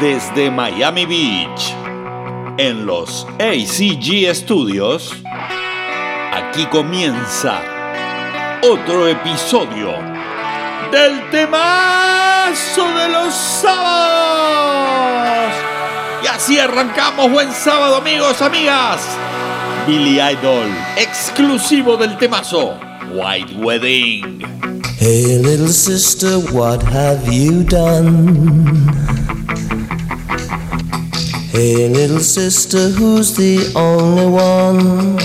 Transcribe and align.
desde 0.00 0.50
Miami 0.50 1.04
Beach, 1.04 1.74
en 2.56 2.86
los 2.86 3.26
ACG 3.38 4.34
Studios, 4.34 5.12
aquí 6.32 6.64
comienza 6.66 7.60
otro 8.62 9.06
episodio 9.06 9.92
del 10.90 11.28
temazo 11.30 12.88
de 12.98 13.08
los 13.10 13.34
sábados. 13.34 13.82
Y 16.24 16.26
así 16.28 16.58
arrancamos. 16.58 17.30
Buen 17.30 17.52
sábado, 17.52 17.96
amigos, 17.96 18.40
amigas. 18.40 19.02
Billy 19.86 20.18
Idol, 20.18 20.70
exclusivo 20.96 21.98
del 21.98 22.16
temazo 22.16 22.74
White 23.12 23.54
Wedding. 23.56 24.40
Hey, 24.98 25.38
little 25.42 25.68
sister, 25.68 26.38
what 26.52 26.82
have 26.82 27.30
you 27.30 27.64
done? 27.64 29.19
Hey, 31.52 31.88
little 31.88 32.20
sister, 32.20 32.90
who's 32.90 33.36
the 33.36 33.72
only 33.74 34.26
one? 34.26 35.18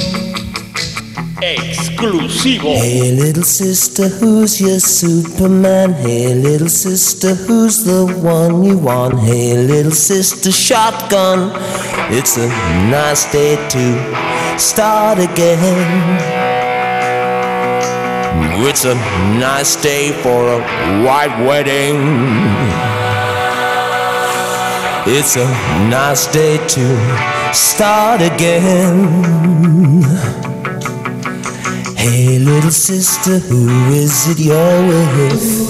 Exclusivo. 1.39 2.75
Hey, 2.75 3.11
little 3.11 3.43
sister, 3.43 4.07
who's 4.07 4.59
your 4.59 4.79
Superman? 4.79 5.93
Hey, 5.93 6.33
little 6.33 6.67
sister, 6.67 7.35
who's 7.35 7.83
the 7.83 8.07
one 8.23 8.63
you 8.63 8.79
want? 8.79 9.19
Hey, 9.19 9.55
little 9.55 9.91
sister, 9.91 10.51
shotgun. 10.51 11.51
It's 12.11 12.37
a 12.37 12.47
nice 12.89 13.31
day 13.31 13.55
to 13.69 14.59
start 14.59 15.19
again. 15.19 16.19
It's 18.67 18.83
a 18.85 18.95
nice 19.37 19.75
day 19.75 20.11
for 20.23 20.47
a 20.53 20.59
white 21.05 21.37
wedding. 21.45 22.94
It's 25.07 25.35
a 25.35 25.45
nice 25.87 26.25
day 26.25 26.57
to 26.57 27.53
start 27.53 28.21
again. 28.21 30.01
Hey, 31.95 32.39
little 32.39 32.71
sister, 32.71 33.37
who 33.37 33.69
is 33.93 34.27
it 34.29 34.39
you're 34.39 34.87
with? 34.87 35.65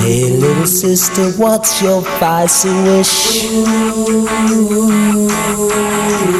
Hey, 0.00 0.30
little 0.30 0.66
sister, 0.66 1.30
what's 1.32 1.82
your 1.82 2.00
vice 2.18 2.64
wish? 2.64 3.42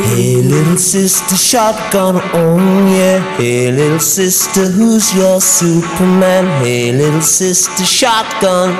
Hey, 0.08 0.42
little 0.42 0.76
sister, 0.78 1.36
shotgun 1.36 2.16
on, 2.16 2.88
yeah. 2.88 3.36
Hey, 3.36 3.70
little 3.70 4.00
sister, 4.00 4.64
who's 4.66 5.14
your 5.14 5.40
Superman? 5.40 6.46
Hey, 6.64 6.92
little 6.92 7.20
sister, 7.20 7.84
shotgun. 7.84 8.74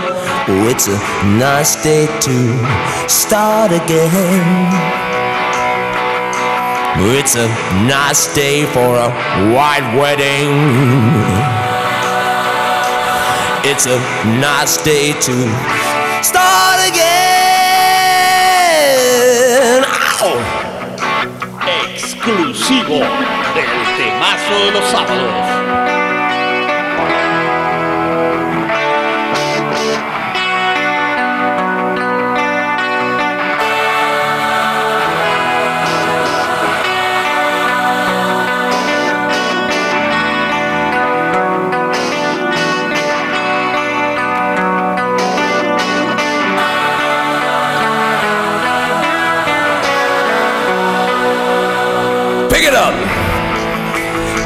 Oh, 0.48 0.68
it's 0.68 0.88
a 0.88 0.98
nice 1.38 1.82
day 1.82 2.06
to 2.06 3.08
start 3.08 3.72
again. 3.72 4.70
Oh, 6.96 7.14
it's 7.18 7.36
a 7.36 7.46
nice 7.86 8.34
day 8.34 8.64
for 8.66 8.96
a 8.96 9.10
white 9.54 9.94
wedding. 9.94 11.69
It's 13.62 13.84
a 13.84 13.98
nice 14.40 14.82
day 14.82 15.12
to 15.12 15.32
start 16.24 16.80
again. 16.88 17.04
Ow! 20.22 20.40
Exclusivo 21.92 23.00
del 23.54 23.68
temazo 23.98 24.64
de 24.64 24.70
los 24.72 24.84
sábados. 24.90 25.79
Pick 52.60 52.68
it 52.68 52.74
up. 52.74 52.92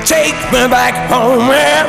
Take 0.07 0.39
me 0.53 0.69
back 0.71 1.11
home, 1.11 1.49
yeah. 1.49 1.83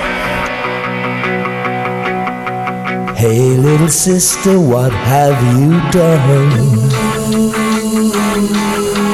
Hey, 3.16 3.56
little 3.56 3.90
sister, 3.90 4.60
what 4.60 4.92
have 4.92 5.38
you 5.56 5.80
done? 5.92 6.52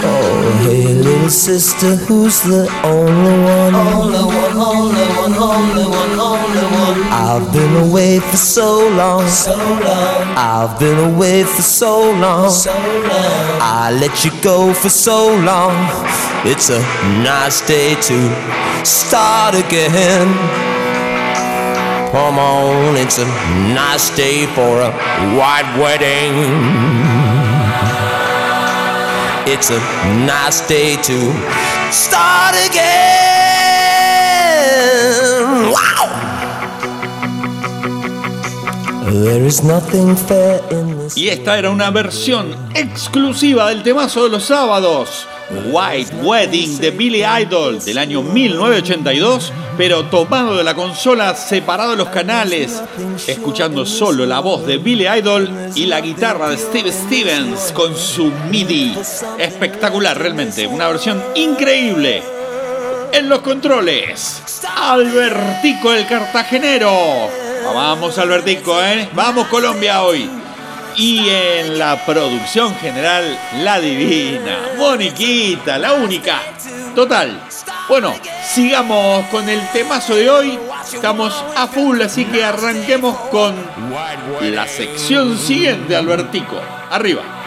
Oh, 0.06 0.60
hey, 0.64 0.94
little 0.94 1.30
sister, 1.30 1.98
who's 1.98 2.44
the 2.44 2.70
only 2.86 3.44
one? 3.44 3.76
Only 3.76 4.24
one, 4.24 4.56
only 4.56 5.04
one, 5.20 5.34
only 5.34 5.84
one, 5.84 6.18
only 6.18 6.60
one. 6.60 6.61
I've 7.34 7.54
been 7.54 7.90
away 7.90 8.20
for 8.20 8.36
so 8.36 8.90
long. 8.90 9.26
So 9.26 9.56
long. 9.56 10.36
I've 10.36 10.78
been 10.78 11.14
away 11.14 11.46
for 11.46 11.62
so 11.62 12.12
long. 12.12 12.50
So 12.50 12.74
long. 12.74 13.62
I 13.62 13.98
let 14.02 14.26
you 14.26 14.32
go 14.42 14.74
for 14.74 14.90
so 14.90 15.34
long. 15.40 15.72
It's 16.44 16.70
a 16.70 16.80
nice 17.24 17.66
day 17.66 17.96
to 17.96 18.86
start 18.86 19.56
again. 19.56 20.28
Come 22.12 22.38
on, 22.38 22.98
it's 22.98 23.18
a 23.18 23.26
nice 23.74 24.14
day 24.14 24.46
for 24.48 24.82
a 24.82 24.92
white 25.40 25.72
wedding. 25.80 26.36
It's 29.48 29.70
a 29.70 29.80
nice 30.26 30.60
day 30.68 30.98
to 30.98 31.32
start 31.94 32.56
again. 32.68 33.22
Y 41.16 41.28
esta 41.28 41.60
era 41.60 41.70
una 41.70 41.92
versión 41.92 42.56
exclusiva 42.74 43.68
del 43.68 43.84
temazo 43.84 44.24
de 44.24 44.30
los 44.30 44.46
sábados, 44.46 45.28
White 45.70 46.16
Wedding 46.24 46.78
de 46.78 46.92
Billy 46.92 47.24
Idol 47.26 47.84
del 47.84 47.98
año 47.98 48.24
1982, 48.24 49.52
pero 49.76 50.06
tomado 50.06 50.56
de 50.56 50.64
la 50.64 50.76
consola, 50.76 51.36
separado 51.36 51.92
de 51.92 51.98
los 51.98 52.08
canales, 52.08 52.82
escuchando 53.28 53.86
solo 53.86 54.26
la 54.26 54.40
voz 54.40 54.66
de 54.66 54.78
Billy 54.78 55.08
Idol 55.08 55.50
y 55.76 55.88
la 55.88 56.00
guitarra 56.00 56.48
de 56.48 56.58
Steve 56.58 56.94
Stevens 56.94 57.74
con 57.74 57.98
su 57.98 58.32
MIDI. 58.50 58.98
Espectacular 59.38 60.18
realmente, 60.18 60.66
una 60.66 60.88
versión 60.88 61.22
increíble. 61.36 62.24
En 63.12 63.28
los 63.28 63.42
controles, 63.42 64.42
Albertico 64.78 65.94
el 65.94 66.08
Cartagenero. 66.08 67.41
Vamos 67.64 68.18
Albertico, 68.18 68.82
¿eh? 68.84 69.10
Vamos 69.14 69.48
Colombia 69.48 70.04
hoy. 70.04 70.30
Y 70.98 71.30
en 71.30 71.80
la 71.80 72.06
producción 72.06 72.76
general, 72.76 73.40
la 73.60 73.80
divina, 73.80 74.58
Moniquita, 74.78 75.78
la 75.78 75.94
única. 75.94 76.42
Total. 76.94 77.42
Bueno, 77.88 78.14
sigamos 78.46 79.26
con 79.28 79.48
el 79.48 79.62
temazo 79.70 80.16
de 80.16 80.30
hoy. 80.30 80.60
Estamos 80.92 81.34
a 81.56 81.68
full, 81.68 82.02
así 82.02 82.26
que 82.26 82.44
arranquemos 82.44 83.18
con 83.30 83.56
la 84.42 84.68
sección 84.68 85.38
siguiente, 85.38 85.96
Albertico. 85.96 86.60
Arriba. 86.90 87.41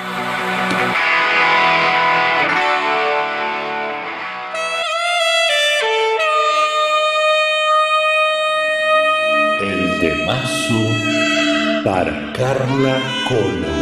Carla 12.36 13.00
Colo. 13.28 13.74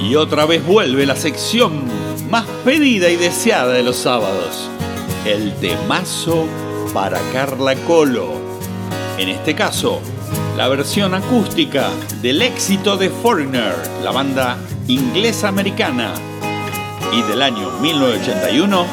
Y 0.00 0.14
otra 0.16 0.44
vez 0.46 0.64
vuelve 0.66 1.06
la 1.06 1.16
sección 1.16 1.84
más 2.30 2.44
pedida 2.64 3.08
y 3.10 3.16
deseada 3.16 3.72
de 3.72 3.82
los 3.82 3.96
sábados. 3.96 4.68
El 5.24 5.54
temazo 5.54 6.46
para 6.92 7.18
Carla 7.32 7.74
Colo. 7.86 8.32
En 9.18 9.28
este 9.28 9.54
caso, 9.54 10.00
la 10.56 10.68
versión 10.68 11.14
acústica 11.14 11.88
del 12.20 12.42
éxito 12.42 12.96
de 12.96 13.08
Foreigner, 13.08 13.74
la 14.02 14.10
banda 14.10 14.58
inglesa-americana 14.88 16.31
y 17.12 17.22
del 17.22 17.42
año 17.42 17.70
1981, 17.80 18.86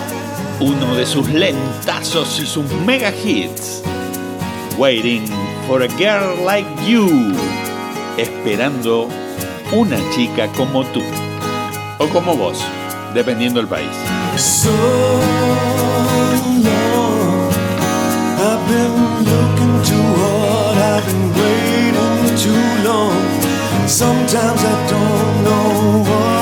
uno 0.60 0.96
de 0.96 1.06
sus 1.06 1.30
lentazos 1.30 2.40
y 2.40 2.46
sus 2.46 2.66
mega 2.86 3.12
hits, 3.12 3.82
Waiting 4.78 5.26
for 5.68 5.82
a 5.82 5.88
Girl 5.98 6.46
Like 6.46 6.68
You, 6.86 7.34
esperando 8.18 9.08
una 9.72 9.98
chica 10.14 10.48
como 10.58 10.84
tú, 10.88 11.02
o 11.98 12.08
como 12.10 12.36
vos, 12.36 12.60
dependiendo 13.14 13.62
del 13.62 13.70
país. 13.70 13.90
So 14.36 14.70
long, 16.64 17.54
I've 18.38 18.68
been 18.68 19.24
looking 19.24 19.82
too 19.84 20.04
hard, 20.20 20.78
I've 20.78 21.06
been 21.06 21.32
waiting 21.36 22.36
too 22.36 22.84
long. 22.84 23.88
Sometimes 23.88 24.62
I 24.62 24.88
don't 24.90 25.44
know 25.44 26.04
what 26.04 26.39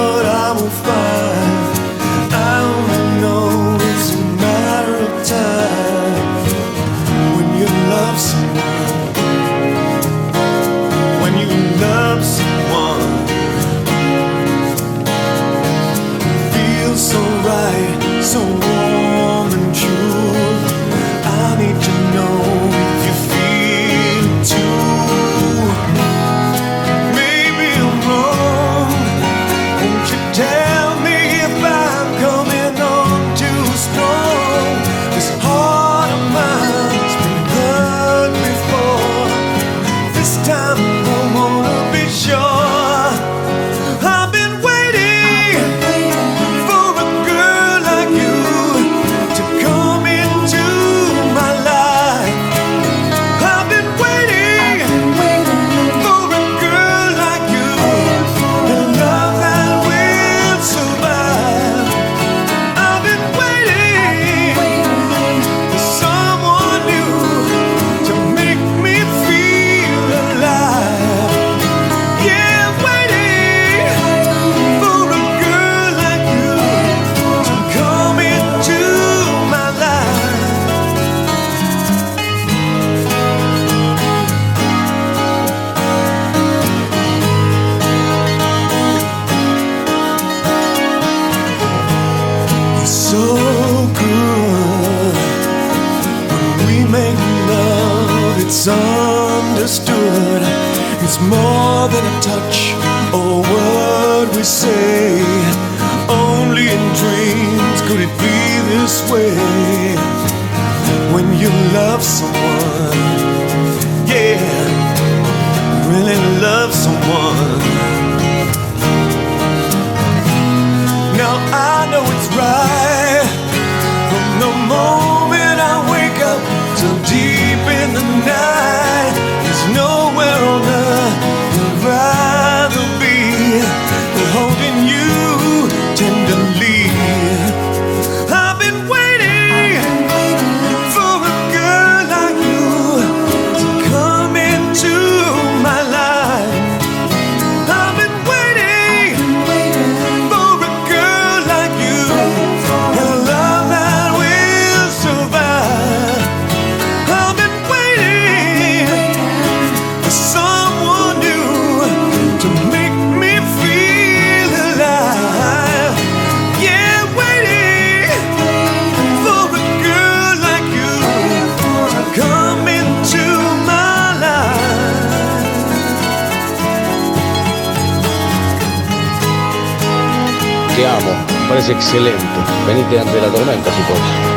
amo, 180.86 181.12
parece 181.48 181.72
excelente. 181.72 182.24
Venite 182.68 183.00
ante 183.00 183.22
la 183.22 183.28
tormenta, 183.28 183.72
chicos. 183.72 184.37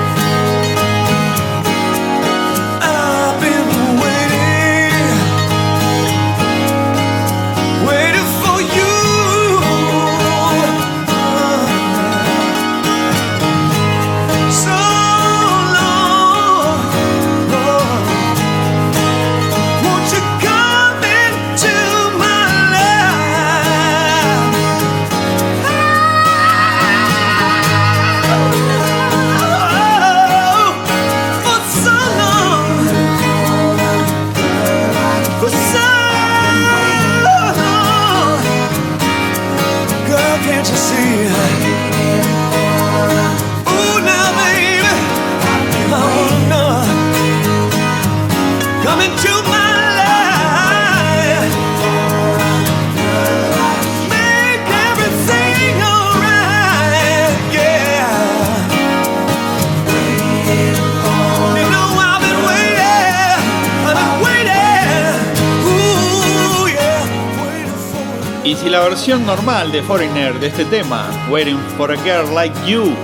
Days 68.60 68.66
y 68.66 68.70
la 68.70 68.80
versión 68.80 69.26
normal 69.26 69.70
de 69.72 69.82
Foreigner 69.82 70.38
de 70.38 70.48
este 70.48 70.64
tema, 70.64 71.06
Waiting 71.28 71.58
for 71.76 71.92
a 71.92 71.96
Girl 72.02 72.34
Like 72.34 72.54
You, 72.66 72.94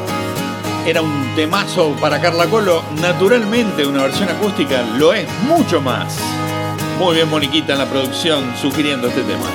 era 0.87 1.03
un 1.03 1.35
temazo 1.35 1.95
para 2.01 2.21
Carla 2.21 2.47
Colo. 2.47 2.83
Naturalmente, 3.01 3.87
una 3.87 4.03
versión 4.03 4.29
acústica 4.29 4.83
lo 4.97 5.13
es 5.13 5.29
mucho 5.43 5.81
más. 5.81 6.19
Muy 6.99 7.17
bien, 7.17 7.29
Moniquita, 7.29 7.73
en 7.75 7.79
la 7.81 7.87
producción 7.87 8.55
sugiriendo 8.61 9.09
este 9.09 9.23
tema. 9.23 9.47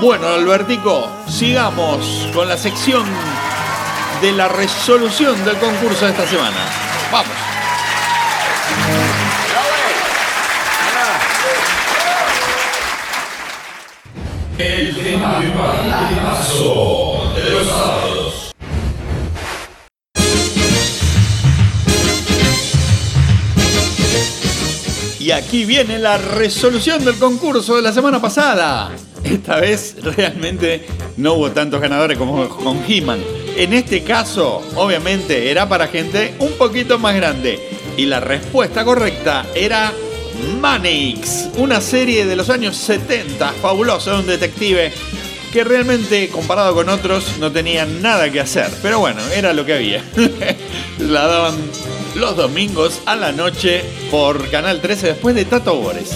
Bueno, 0.00 0.28
Albertico, 0.28 1.08
sigamos 1.28 2.28
con 2.34 2.48
la 2.48 2.56
sección 2.56 3.04
de 4.20 4.32
la 4.32 4.48
resolución 4.48 5.42
del 5.44 5.56
concurso 5.56 6.04
de 6.04 6.10
esta 6.10 6.26
semana. 6.26 6.58
¡Vamos! 7.12 7.32
El 14.56 14.94
temazo 14.94 15.32
de 17.34 17.50
los 17.50 17.66
sábados. 17.66 18.52
Y 25.18 25.32
aquí 25.32 25.64
viene 25.64 25.98
la 25.98 26.18
resolución 26.18 27.04
del 27.04 27.16
concurso 27.16 27.74
de 27.74 27.82
la 27.82 27.92
semana 27.92 28.22
pasada. 28.22 28.92
Esta 29.24 29.58
vez 29.58 29.96
realmente 30.00 30.86
no 31.16 31.34
hubo 31.34 31.50
tantos 31.50 31.80
ganadores 31.80 32.16
como 32.16 32.48
con 32.48 32.80
He-Man. 32.86 33.24
En 33.56 33.72
este 33.72 34.04
caso, 34.04 34.62
obviamente, 34.76 35.50
era 35.50 35.68
para 35.68 35.88
gente 35.88 36.36
un 36.38 36.52
poquito 36.52 37.00
más 37.00 37.16
grande. 37.16 37.58
Y 37.96 38.06
la 38.06 38.20
respuesta 38.20 38.84
correcta 38.84 39.46
era 39.56 39.92
Manix, 40.60 41.48
una 41.56 41.80
serie 41.80 42.26
de 42.26 42.36
los 42.36 42.50
años 42.50 42.76
70, 42.76 43.52
fabulosa, 43.54 44.12
de 44.12 44.18
un 44.20 44.26
detective 44.26 44.92
que 45.52 45.64
realmente 45.64 46.28
comparado 46.28 46.74
con 46.74 46.88
otros 46.88 47.38
no 47.38 47.52
tenía 47.52 47.86
nada 47.86 48.30
que 48.30 48.40
hacer. 48.40 48.68
Pero 48.82 48.98
bueno, 48.98 49.20
era 49.34 49.52
lo 49.52 49.64
que 49.64 49.74
había. 49.74 50.04
la 50.98 51.26
daban 51.26 51.54
los 52.16 52.36
domingos 52.36 53.00
a 53.06 53.16
la 53.16 53.32
noche 53.32 53.82
por 54.10 54.50
Canal 54.50 54.80
13 54.80 55.08
después 55.08 55.34
de 55.34 55.44
Tato 55.44 55.76
Bores. 55.76 56.10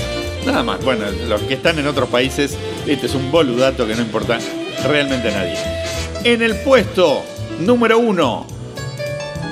Nada 0.44 0.62
más, 0.62 0.82
bueno, 0.84 1.06
los 1.28 1.42
que 1.42 1.54
están 1.54 1.78
en 1.78 1.86
otros 1.86 2.08
países, 2.08 2.56
este 2.86 3.06
es 3.06 3.14
un 3.14 3.30
boludato 3.30 3.86
que 3.86 3.94
no 3.94 4.02
importa 4.02 4.38
realmente 4.84 5.28
a 5.30 5.38
nadie. 5.38 5.58
En 6.24 6.42
el 6.42 6.56
puesto 6.56 7.22
número 7.60 7.98
uno, 7.98 8.46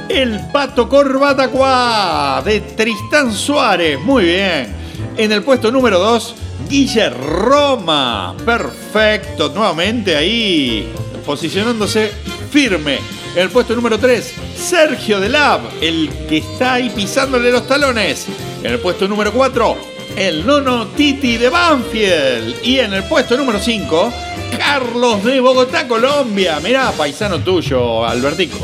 El 0.08 0.40
Pato 0.52 0.88
Corbata 0.88 2.42
de 2.44 2.60
Tristán 2.60 3.32
Suárez. 3.32 3.98
Muy 4.00 4.24
bien. 4.24 4.68
En 5.16 5.32
el 5.32 5.42
puesto 5.42 5.72
número 5.72 5.98
2, 5.98 6.34
Guille 6.68 7.10
Roma. 7.10 8.34
Perfecto. 8.44 9.50
Nuevamente 9.54 10.16
ahí, 10.16 10.92
posicionándose 11.24 12.12
firme. 12.50 12.98
En 13.34 13.42
el 13.42 13.50
puesto 13.50 13.74
número 13.74 13.98
3, 13.98 14.32
Sergio 14.56 15.20
Delab, 15.20 15.60
el 15.80 16.08
que 16.28 16.38
está 16.38 16.74
ahí 16.74 16.88
pisándole 16.90 17.50
los 17.50 17.66
talones. 17.66 18.26
En 18.62 18.72
el 18.72 18.78
puesto 18.78 19.08
número 19.08 19.32
4, 19.32 19.76
el 20.16 20.46
nono 20.46 20.86
Titi 20.88 21.36
de 21.36 21.48
Banfield. 21.48 22.64
Y 22.64 22.78
en 22.78 22.94
el 22.94 23.02
puesto 23.04 23.36
número 23.36 23.58
5, 23.58 24.12
Carlos 24.56 25.24
de 25.24 25.40
Bogotá, 25.40 25.86
Colombia. 25.88 26.60
Mirá, 26.62 26.92
paisano 26.92 27.40
tuyo, 27.40 28.06
Albertico. 28.06 28.58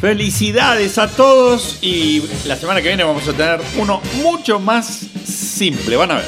Felicidades 0.00 0.96
a 0.96 1.08
todos 1.08 1.78
y 1.82 2.22
la 2.46 2.54
semana 2.54 2.80
que 2.80 2.86
viene 2.86 3.02
vamos 3.02 3.26
a 3.26 3.32
tener 3.32 3.60
uno 3.76 4.00
mucho 4.22 4.60
más 4.60 4.86
simple. 5.26 5.96
Van 5.96 6.12
a 6.12 6.14
ver. 6.16 6.26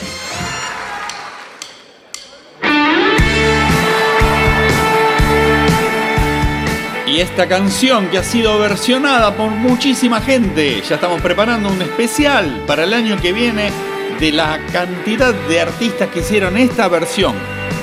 Y 7.06 7.20
esta 7.20 7.46
canción 7.46 8.08
que 8.08 8.18
ha 8.18 8.24
sido 8.24 8.58
versionada 8.58 9.36
por 9.36 9.50
muchísima 9.50 10.20
gente, 10.20 10.82
ya 10.88 10.96
estamos 10.96 11.20
preparando 11.20 11.68
un 11.68 11.80
especial 11.80 12.64
para 12.66 12.82
el 12.82 12.92
año 12.92 13.20
que 13.20 13.32
viene 13.32 13.70
de 14.18 14.32
la 14.32 14.58
cantidad 14.72 15.32
de 15.32 15.60
artistas 15.60 16.08
que 16.08 16.20
hicieron 16.20 16.56
esta 16.56 16.88
versión 16.88 17.36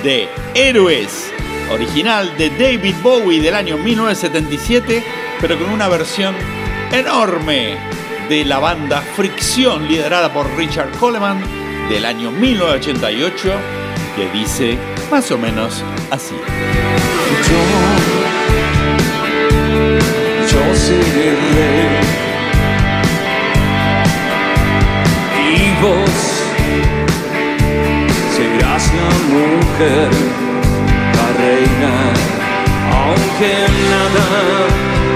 de 0.03 0.27
Héroes, 0.53 1.31
original 1.71 2.37
de 2.37 2.49
David 2.49 2.95
Bowie 3.01 3.41
del 3.41 3.55
año 3.55 3.77
1977, 3.77 5.26
pero 5.41 5.57
con 5.57 5.69
una 5.69 5.87
versión 5.87 6.35
enorme 6.91 7.77
de 8.29 8.45
la 8.45 8.59
banda 8.59 9.01
Fricción, 9.01 9.87
liderada 9.87 10.33
por 10.33 10.47
Richard 10.55 10.91
Coleman 10.99 11.41
del 11.89 12.05
año 12.05 12.31
1988, 12.31 13.53
que 14.15 14.29
dice 14.37 14.77
más 15.11 15.31
o 15.31 15.37
menos 15.37 15.83
así. 16.11 16.35
yo 20.51 20.75
seré 20.75 21.31
rey. 21.55 22.17
Y 25.53 25.81
vos 25.81 26.15
serás 28.35 28.93
la 28.93 29.09
mujer, 29.33 30.09
la 31.17 31.27
reina, 31.41 31.93
aunque 32.91 33.51
nada 33.89 35.06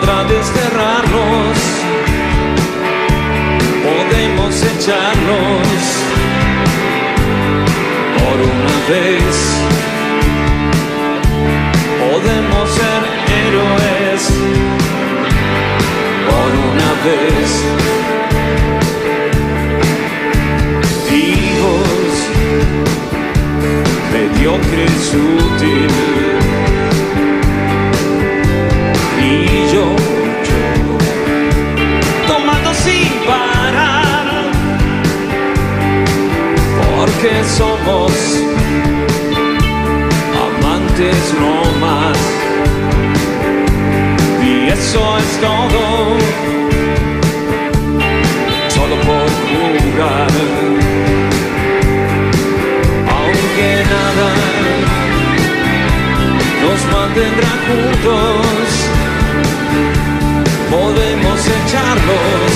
podrá 0.00 0.24
desterrarnos, 0.24 1.58
podemos 3.82 4.62
echarnos 4.62 5.68
por 8.18 8.40
una 8.40 8.88
vez 8.88 9.58
podemos 12.10 12.70
ser 12.70 13.00
héroes 13.40 14.22
por 16.28 16.50
una 16.70 16.90
vez. 17.06 17.48
Hijos 21.10 22.12
mediocres 24.12 25.14
mantendrá 57.18 57.50
juntos, 57.66 58.68
podemos 60.70 61.40
echarlos, 61.46 62.52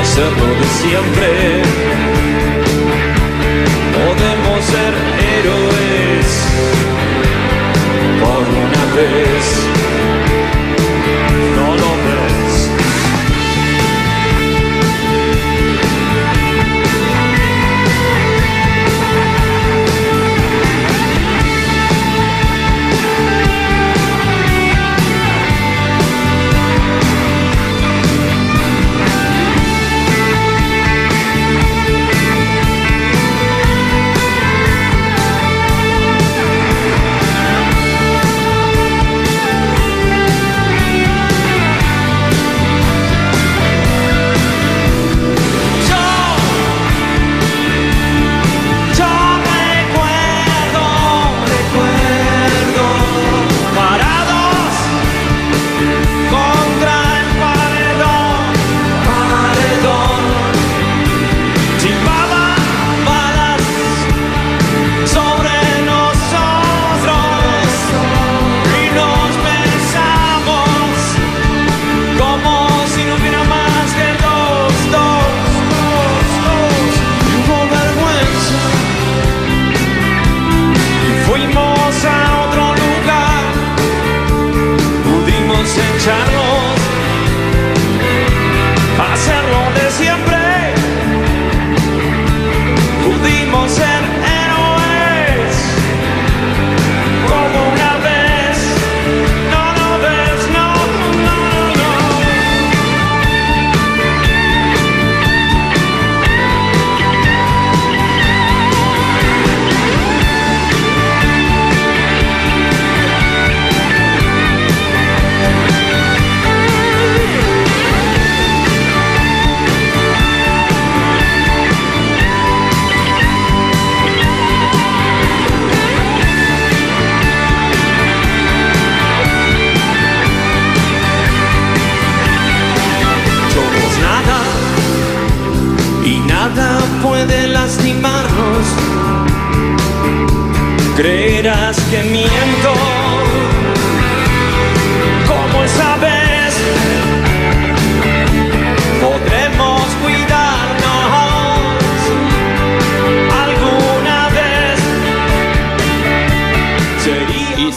hacerlo 0.00 0.46
de 0.60 0.66
siempre. 0.80 1.30
Podemos 3.92 4.64
ser 4.64 4.92
héroes. 5.34 6.28
Por 8.20 8.42
una 8.48 8.84
vez. 8.94 9.39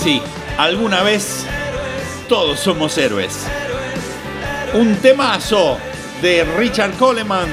Sí, 0.04 0.22
alguna 0.58 1.02
vez 1.02 1.46
todos 2.28 2.60
somos 2.60 2.98
héroes. 2.98 3.46
Un 4.74 4.98
temazo 4.98 5.78
de 6.22 6.44
Richard 6.58 6.92
Coleman, 6.98 7.48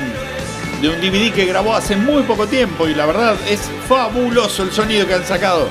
de 0.82 0.88
un 0.88 1.00
DVD 1.00 1.32
que 1.32 1.46
grabó 1.46 1.76
hace 1.76 1.94
muy 1.94 2.22
poco 2.24 2.48
tiempo 2.48 2.88
y 2.88 2.94
la 2.94 3.06
verdad 3.06 3.36
es 3.48 3.60
fabuloso 3.88 4.64
el 4.64 4.72
sonido 4.72 5.06
que 5.06 5.14
han 5.14 5.24
sacado. 5.24 5.68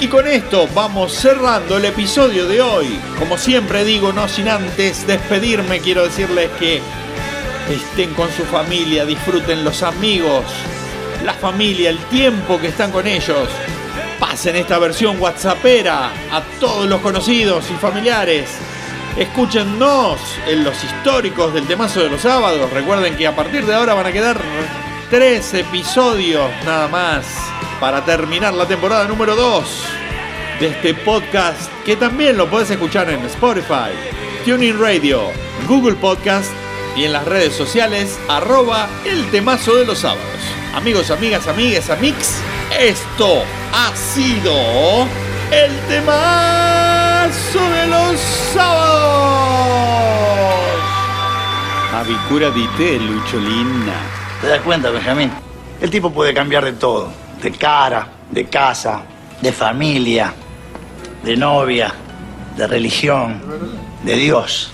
Y 0.00 0.06
con 0.06 0.26
esto 0.26 0.68
vamos 0.74 1.12
cerrando 1.12 1.76
el 1.76 1.84
episodio 1.84 2.46
de 2.46 2.62
hoy. 2.62 2.98
Como 3.18 3.36
siempre 3.36 3.84
digo, 3.84 4.10
no 4.10 4.26
sin 4.26 4.48
antes 4.48 5.06
despedirme, 5.06 5.80
quiero 5.80 6.04
decirles 6.04 6.48
que 6.58 6.80
estén 7.70 8.14
con 8.14 8.30
su 8.32 8.44
familia, 8.44 9.04
disfruten 9.04 9.64
los 9.64 9.82
amigos, 9.82 10.46
la 11.24 11.34
familia, 11.34 11.90
el 11.90 11.98
tiempo 12.06 12.58
que 12.58 12.68
están 12.68 12.90
con 12.90 13.06
ellos. 13.06 13.48
Pasen 14.18 14.56
esta 14.56 14.78
versión 14.78 15.20
WhatsAppera 15.20 16.10
a 16.30 16.42
todos 16.60 16.86
los 16.88 17.00
conocidos 17.00 17.70
y 17.70 17.74
familiares. 17.74 18.48
Escúchennos 19.16 20.20
en 20.46 20.64
los 20.64 20.82
históricos 20.82 21.52
del 21.54 21.66
temazo 21.66 22.00
de 22.00 22.10
los 22.10 22.22
sábados. 22.22 22.70
Recuerden 22.72 23.16
que 23.16 23.26
a 23.26 23.34
partir 23.34 23.66
de 23.66 23.74
ahora 23.74 23.94
van 23.94 24.06
a 24.06 24.12
quedar 24.12 24.40
tres 25.10 25.54
episodios 25.54 26.48
nada 26.64 26.88
más 26.88 27.26
para 27.80 28.04
terminar 28.04 28.54
la 28.54 28.66
temporada 28.66 29.04
número 29.06 29.36
2 29.36 29.64
de 30.60 30.68
este 30.68 30.94
podcast 30.94 31.70
que 31.84 31.96
también 31.96 32.36
lo 32.36 32.48
puedes 32.48 32.70
escuchar 32.70 33.10
en 33.10 33.24
Spotify, 33.26 33.90
Tuning 34.44 34.78
Radio, 34.78 35.30
Google 35.68 35.96
Podcast 35.96 36.50
y 36.96 37.04
en 37.04 37.12
las 37.12 37.24
redes 37.24 37.54
sociales 37.54 38.18
arroba 38.28 38.88
el 39.04 39.30
temazo 39.30 39.74
de 39.76 39.84
los 39.84 39.98
sábados. 39.98 40.24
Amigos, 40.74 41.10
amigas, 41.10 41.46
amigues, 41.46 41.90
amix, 41.90 42.40
esto 42.80 43.42
ha 43.72 43.94
sido 43.96 45.06
el 45.50 45.76
temazo 45.88 47.70
de 47.70 47.86
los 47.86 48.20
sábados. 48.52 49.04
Avicura 51.94 52.50
di 52.50 52.66
te, 52.76 52.98
Lucholina. 52.98 53.94
¿Te 54.40 54.48
das 54.48 54.60
cuenta, 54.60 54.90
Benjamín? 54.90 55.30
El 55.80 55.90
tipo 55.90 56.10
puede 56.10 56.34
cambiar 56.34 56.64
de 56.64 56.72
todo. 56.72 57.10
De 57.42 57.52
cara, 57.52 58.08
de 58.30 58.46
casa, 58.46 59.02
de 59.40 59.52
familia, 59.52 60.32
de 61.22 61.36
novia, 61.36 61.94
de 62.56 62.66
religión, 62.66 63.40
de 64.02 64.16
Dios. 64.16 64.70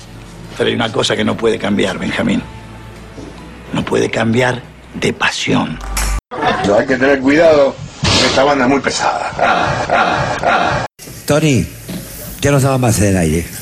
Pero 0.56 0.68
hay 0.68 0.74
una 0.74 0.90
cosa 0.90 1.16
que 1.16 1.24
no 1.24 1.36
puede 1.36 1.58
cambiar, 1.58 1.98
Benjamín. 1.98 2.42
No 3.72 3.84
puede 3.84 4.10
cambiar 4.10 4.62
de 4.94 5.12
pasión. 5.12 5.78
Hay 6.30 6.86
que 6.86 6.96
tener 6.96 7.20
cuidado. 7.20 7.74
Esta 8.26 8.44
banda 8.44 8.64
es 8.64 8.70
muy 8.70 8.80
pesada. 8.80 10.86
Tony, 11.26 11.66
ya 12.40 12.50
no 12.50 12.58
estaba 12.58 12.78
más 12.78 12.98
en 13.00 13.08
el 13.08 13.16
aire. 13.16 13.59